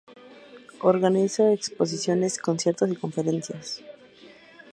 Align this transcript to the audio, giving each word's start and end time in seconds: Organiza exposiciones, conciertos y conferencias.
Organiza 0.81 1.51
exposiciones, 1.53 2.39
conciertos 2.39 2.89
y 2.89 2.95
conferencias. 2.95 3.81